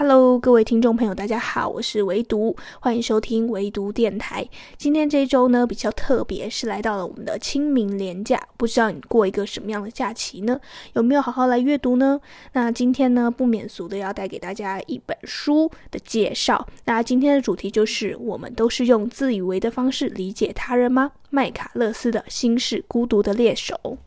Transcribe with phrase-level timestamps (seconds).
[0.00, 4.48] Hello，各位听众朋友，大家好，我是唯独，欢迎收听唯独电台。
[4.78, 10.58] 今天这一周呢比较特别，是来到了我们的清明连假，不知道你过一个什么样的假期呢？
[10.94, 12.18] 有没有好好来阅读呢？
[12.54, 16.66] 那今天呢不免俗的要带给大家一本书的介绍。
[16.86, 21.12] 那今天的主题就是：我们都是用自以为的方式理解他人吗？
[21.28, 23.98] 麦卡勒斯的心是孤独的猎手。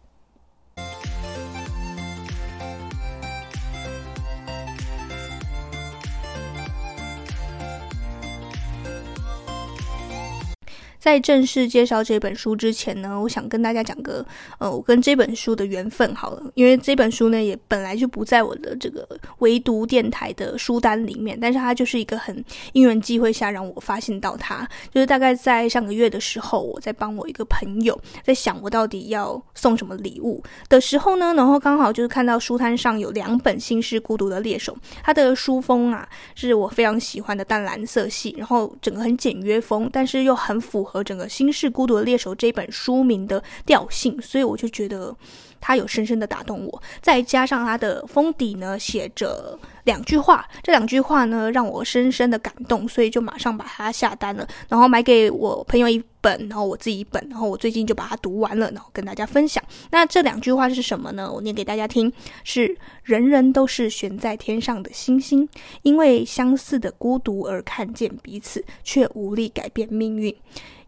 [11.03, 14.25] 在正式介绍这本书之前呢，我想跟大家讲个，
[14.57, 19.05] 呃，我跟这本书的缘分好了，因为这本书呢也本来就不在我的这个
[19.39, 34.71] 唯读电台的书单里面，但是它就是一个很因缘际会下让我发现到它，就是大概在上个月的时候，我在帮我一个朋友在想我到底要送什么礼物的时候呢，然后刚好就是看到书摊上有两本《心是孤独的猎手》，
[35.03, 40.92] 它的书封啊是我非常喜欢的淡蓝色系，然后整个很简约风，但是又很符合。
[40.93, 45.15] 和整个《心是孤独的猎手》这本书名的调性，所以我就觉得
[45.59, 46.83] 它有深深的打动我。
[47.01, 59.63] 再加上它的封底呢，写着两句话，这两句话呢让我深深的感动，所以就马上把它下单了，然后买给我朋友一本，然后我自己一本，然后我最近就把它读完了，然后跟大家分享。
[59.89, 61.31] 那这两句话是什么呢？
[61.31, 65.49] 我念给大家听：是人人都是悬在天上的星星，
[65.81, 70.35] 因为相似的孤独而看见彼此，却无力改变命运。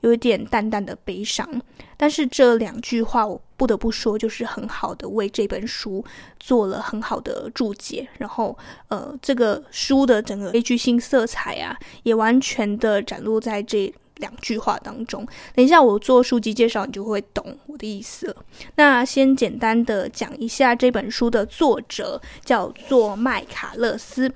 [0.05, 1.59] 有一点淡淡的悲伤，
[1.97, 6.05] 但是这两句话我不得不说，就是很好的为这本书
[6.39, 8.07] 做了很好的注解。
[8.19, 8.55] 然后，
[8.89, 15.27] 呃，这个书的整个悲剧性色彩啊，也完全的展露在这两句话当中。
[15.55, 18.35] 等一下我做书籍介绍，你就会懂我的意思了。
[18.75, 24.31] 那先简单的讲一下这本书的作者，叫做麦卡勒斯，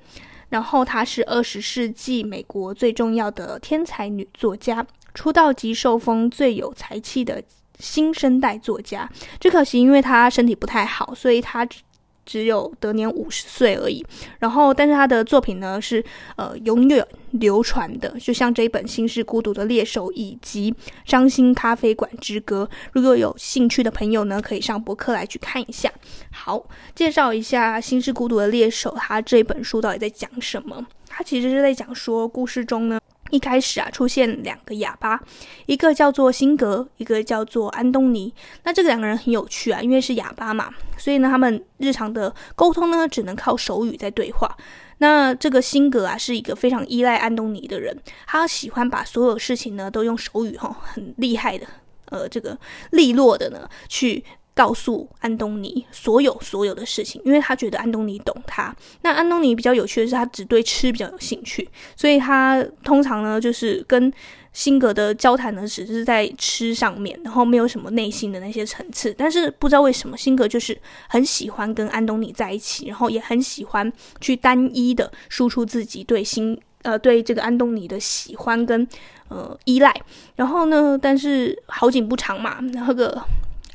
[0.49, 4.83] 然后她是二十世纪美国最重要的天才女作家。
[5.19, 7.43] 出道即受封最有才气的
[7.77, 11.81] 新生代作家，只可惜因为他身体不太好，所以他只
[12.25, 14.01] 只有得年五十岁而已。
[14.39, 16.01] 然后，但是他的作品呢是
[16.37, 20.71] 呃永远流传的，就像这一本《心是孤独的猎手》以及
[21.03, 22.69] 《伤心咖啡馆之歌》。
[22.93, 25.91] 如果有兴趣的朋友呢，可以上博客来去看一下。
[26.31, 26.65] 好，
[26.95, 30.87] 介绍一下《心是孤独的猎手》，他这本书到底在讲什么？
[31.09, 32.97] 他其实是在讲说，故事中呢。
[33.29, 35.19] 一开始啊，出现两个哑巴，
[35.65, 38.33] 一个叫做辛格，一个叫做安东尼。
[38.63, 44.55] 那这个两个人很有趣啊，因为是哑巴嘛，所以呢，他们日常的沟通呢，只能靠手语在对话。
[44.97, 47.97] 那这个辛格啊，是一个非常依赖安东尼的人，
[48.27, 51.65] 他喜欢把所有事情呢，都用手语哈，很厉害的，
[52.05, 52.57] 呃，这个
[52.91, 54.23] 利落的呢，去。
[54.59, 58.75] 告诉安东尼所有所有的事情，因为他觉得安东尼懂他。
[59.03, 61.65] 那安东尼比较有趣的是，他只对吃比较有兴趣，
[61.95, 64.11] 所以他通常呢就是跟
[64.51, 69.15] 辛格的交谈呢，只是在吃上面，然后没有什么内心的那些层次。
[69.17, 70.77] 但是不知道为什么，辛格就是
[71.07, 73.89] 很喜欢跟安东尼在一起，然后也很喜欢
[74.19, 78.85] 去单一的输出自己对辛呃对这个安东尼的喜欢跟
[79.29, 79.95] 呃依赖。
[80.35, 83.23] 然后呢，但是好景不长嘛，那个。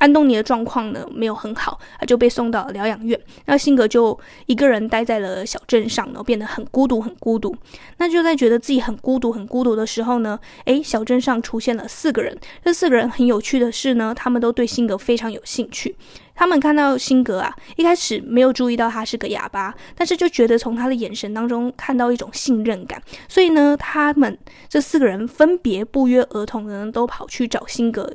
[0.04, 3.18] 安东尼的状况呢没有很好，他就被送到疗养院。
[3.46, 7.56] 那辛格就一个人待在了小镇上，然后变得很孤独，很孤独。
[7.96, 12.38] 那就在觉得自己很孤独，很孤独的时候呢，诶，小镇上出现了四个人。
[12.62, 15.96] 这四个人很有趣的是呢，他们都对辛格非常有兴趣。
[16.34, 23.00] 他们看到辛格啊，一开始没有注意到他是个哑巴，但是就觉得从他的眼神当中看到一种信任感。
[23.26, 24.36] 所以呢，他们
[24.68, 28.12] 这四个人分别不约而同的都跑去找辛格。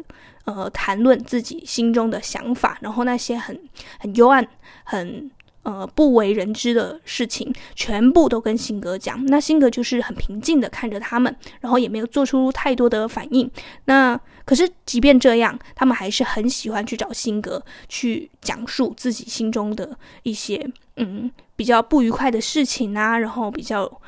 [0.50, 3.56] 呃，谈论自己心中的想法，然后那些很
[4.00, 4.44] 很幽暗、
[4.84, 5.30] 很
[5.62, 9.24] 呃不为人知的事情，全部都跟辛格讲。
[9.28, 13.48] 那辛格就是很平静的看着他们，然后也没有做出太多的反应。
[13.86, 24.02] 那可是，即便这样，他们还是很喜欢去找辛格，去讲述自己心中的一些嗯比较不愉快的事情啊，然后比较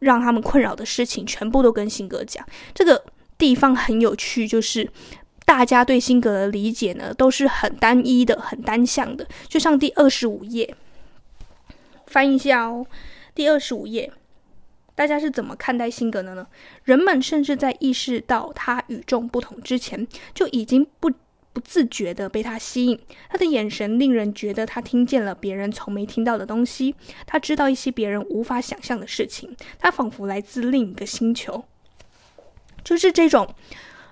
[0.00, 2.44] 让他们困扰的事情，全部都跟辛格讲。
[2.74, 3.04] 这个
[3.38, 4.90] 地方很有趣，就是。
[5.44, 9.26] 大家对性格的理解呢，都是很单一的、很单向的。
[9.46, 10.74] 就像第二十五页，
[12.06, 12.86] 翻译一下哦。
[13.34, 14.10] 第二十五页，
[14.94, 16.46] 大家是怎么看待性格的呢？
[16.84, 21.10] 人们甚至在意识到他与众不同之前，就已经不
[21.52, 22.98] 不自觉地被他吸引。
[23.28, 26.94] 他的眼神令人觉得他听见了别人从没听到的东西，
[27.26, 29.54] 他知道一些别人无法想象的事情。
[29.78, 31.64] 他仿佛来自另一个星球，
[32.82, 33.54] 就是这种。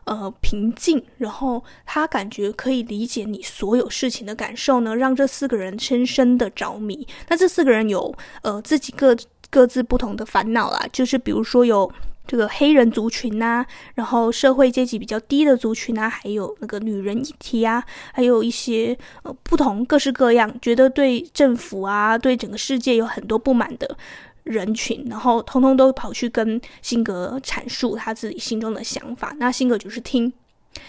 [0.04, 7.06] 呃，平静，然后他感觉可以理解你所有事情的感受呢，让这四个人深深的着迷。
[7.28, 8.12] 那这四个人有
[8.42, 9.16] 呃自己各
[9.48, 11.90] 各自不同的烦恼啦，就是比如说有
[12.26, 13.64] 这个黑人族群呐、
[13.94, 23.96] 然后社会阶级比较低的族群啊，还有那个女人议题啊，还有一些呃不同各式各样，觉得对政府啊，对整个世界有很多不满的
[24.44, 30.32] 人群，然后通通都跑去跟辛格阐述他自己心中的想法，那辛格就是听，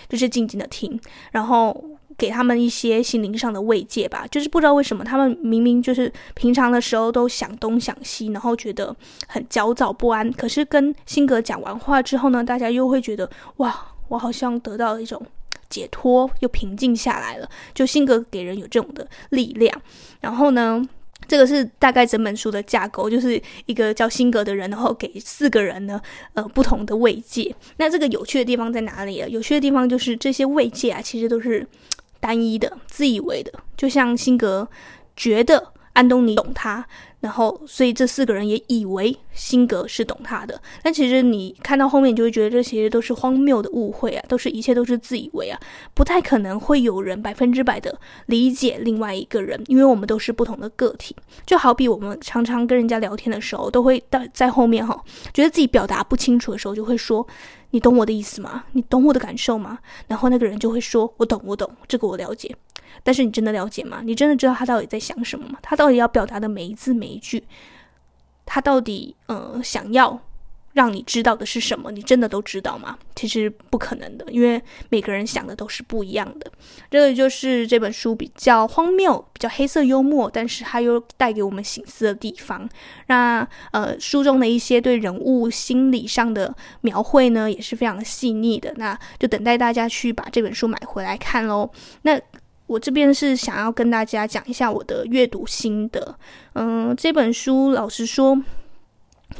[0.07, 0.99] 就是静静的听，
[1.31, 1.83] 然后。
[2.15, 8.95] 给他们一些心灵上的慰藉吧，就是不知道为什么他们明明就是平常的时候都想东想西，然后觉得
[9.27, 13.27] 很焦躁不安，可是跟辛格讲完话之后呢，大家又会觉得
[13.57, 13.75] 哇，
[14.09, 15.19] 我好像得到了一种
[15.71, 17.49] 解脱，又平静下来了。
[17.73, 19.81] 就辛格给人有这种的力量，
[20.21, 20.87] 然后呢，
[21.27, 26.01] 这个是大概整本书的架构，就是一个叫辛格的人，然后给四个人呢，
[26.33, 27.55] 呃，不同的慰藉。
[27.77, 29.27] 那这个有趣的地方在哪里啊？
[29.27, 31.67] 有趣的地方就是这些慰藉啊，其实都是。
[32.19, 34.65] 单一的、自以为的，就像辛格
[35.13, 36.85] 觉得安东尼懂他，
[37.19, 40.59] 然后所以这四个人也以为辛格是懂他的。
[40.81, 45.59] 但其实你看到后面，你就会觉得这些都是荒谬的误会啊，都是一切都是自以为啊，
[45.93, 51.15] 不太可能会有人百分之百的理解另外一个人，因为我们都是不同的个体。
[51.45, 54.99] 就好比我们常常跟人家聊天的时候，都会在在后面哈，
[55.33, 57.25] 觉得自己表达不清楚的时候，就会说。
[57.69, 58.65] 你懂我的意思吗？
[58.73, 59.79] 你懂我的感受吗？
[60.05, 62.55] 然后那个人就会说：“我懂，我懂，这个我了解。”
[63.01, 64.01] 但是你真的了解吗？
[64.03, 65.57] 你真的知道他到底在想什么吗？
[65.61, 67.43] 他到底要表达的每一字每一句，
[68.45, 70.19] 他到底呃想要？
[70.73, 71.91] 让你知道的是什么？
[71.91, 72.97] 你真的都知道吗？
[73.15, 74.59] 其实不可能的，因为
[74.89, 76.51] 每个人想的都是不一样的。
[76.89, 82.67] 这个就是这本书比较荒谬、比较黑色幽默，但是它又带给我们醒思的地方。
[83.05, 86.51] 那呃，书中的一些对人物心理上的
[86.81, 88.73] 描绘呢，也是非常细腻的。
[88.77, 91.69] 那就等待大家去把这本书买回来看喽。
[92.01, 92.19] 那
[92.73, 96.15] 我这边是想要跟大家讲一下我的阅读心得。
[96.53, 98.41] 嗯、这本书老实说。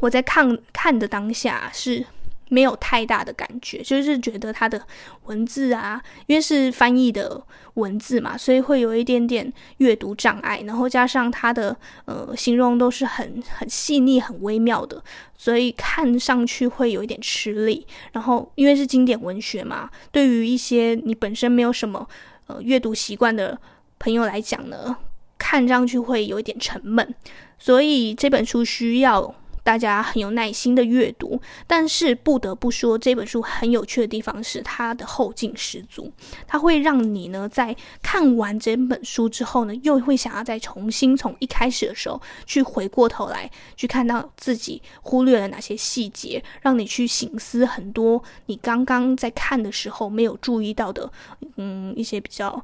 [0.00, 2.04] 我在看看的当下是
[2.48, 4.82] 没有太大的感觉，就是觉得它的
[5.26, 7.40] 文字啊，因为是翻译的
[7.74, 10.60] 文字嘛，所以会有一点点阅读障碍。
[10.66, 11.76] 然后加上它的
[12.06, 15.00] 呃形容都是很很细腻、很微妙的，
[15.38, 17.86] 所以看上去会有一点吃力。
[18.12, 22.04] 然后因为是经典文学嘛，对于一些你本身没有什么
[22.46, 23.58] 呃阅读习惯的
[23.98, 24.96] 朋友来讲呢，
[25.38, 27.14] 看上去会有一点沉闷。
[27.58, 29.34] 所以这本书需要。
[29.64, 36.12] 大家很有耐心的阅读，但是不得不说，这本书很有趣的地方是它的后劲十足。
[36.46, 51.10] 它会让你呢，在看完整本书之后呢，又会想要再重新从一开始的时候去回过头来，去看到自己忽略了哪些细节，让你去省思很多你刚刚在看的时候没有注意到的，
[51.56, 52.62] 嗯，一些比较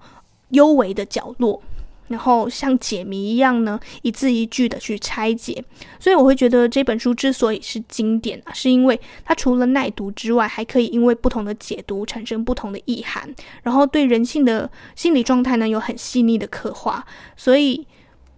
[0.50, 1.62] 幽微的角落。
[2.10, 5.64] 然后像解谜一样呢，一字一句的去拆解，
[5.98, 17.86] 所以我会觉得这本书之所以是经典啊，是因为它除了耐读之外，还可以因为不同的解读产生不同的意涵，然后对人性的心理状态呢有很细腻的刻画，所以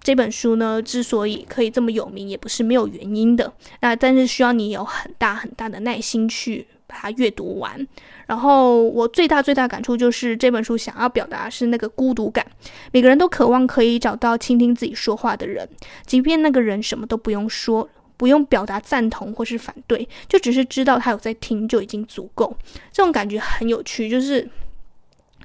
[0.03, 3.53] 这本书呢之所以可以这么有名，也不是没有原因的。
[3.81, 7.89] 那但是需要你有很大很大的耐心去把它阅读完。
[8.27, 12.47] 然后我最大最大感触就是这本书想要表达是那个孤独感。
[12.93, 15.67] 每个人都渴望可以找到倾听自己说话的人，
[16.07, 22.55] 即便那个人什么都不用说，不用表达赞同或是反对，就只是知道他有在听就已经足够。
[22.93, 24.49] 这种感觉很有趣，就是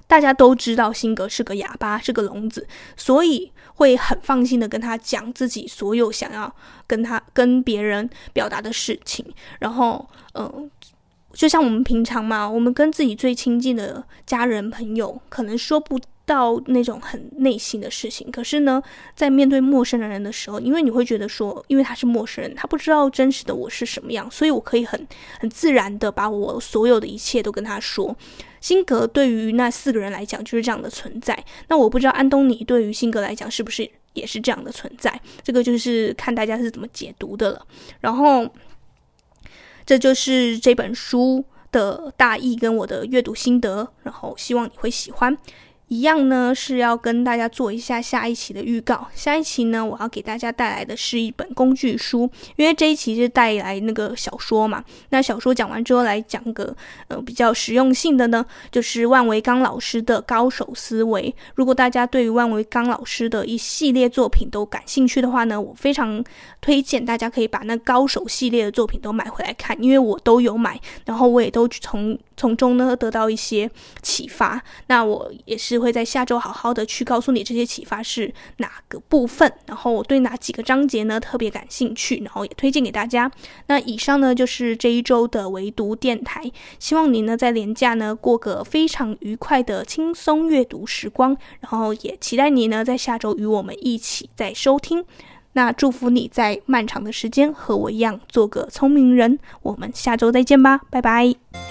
[0.05, 6.53] 大家都知道辛格是个哑巴，是个聋子，所以会很放心的跟他讲自己所有想要
[6.86, 9.25] 跟他跟别人表达的事情。
[9.60, 10.69] 然后，嗯、
[11.38, 18.29] 就像我们平常嘛，我们跟自己最亲近的家人朋友，可能说不到那种很内心的事情。
[18.32, 18.82] 可是呢，
[19.15, 25.08] 在面对陌生的人的时候，因为你会觉得说，因为他是陌生人，他不知道真实的我是什么样，所以我可以很
[25.39, 28.17] 很自然的把我所有的一切都跟他说。
[28.60, 31.38] 辛格对于那四个人来讲就是这样的存在。
[31.67, 35.22] 那我不知道安东尼对于辛格来讲是不是也是这样的存在？
[35.44, 37.65] 这个就是看大家是怎么解读的了。
[38.01, 38.44] 然后。
[39.88, 45.36] 这就是这本书的大意跟我的阅读心得，然后希望你会喜欢。
[45.89, 49.08] 一样呢，是要跟大家做一下下一期的预告。
[49.15, 54.84] 下一期呢，我要给大家带来的是一本工具书，因为这一期是带来那个小说嘛。
[55.10, 56.75] 那小说讲完之后，来讲个
[57.08, 61.34] 呃比较实用性的呢，就是万维钢老师的高手思维。
[61.56, 66.22] 如果大家对于万维钢老师的一系列作品都感兴趣的话呢，我非常
[66.60, 72.17] 推荐大家可以把那高手系列的作品都买回来看，因为我都有买，然后我也都从。
[72.38, 73.70] 从中呢得到一些
[74.01, 74.63] 启发。
[74.88, 83.29] 那我也是会在下周好好的去告诉你这些启发是哪个部分，然后我对哪几个章节呢特别感兴趣，然后也推荐给大家。
[83.65, 95.03] 那以上呢就是这一周的微读电台，希望你呢在廉假呢过个非常愉快的轻松阅读时光，然后也期待你呢在下周与我们一起再收听。
[95.53, 99.39] 那祝福你在漫长的时间和我一样做个聪明人。
[99.63, 101.66] 我们下周再见吧，拜拜。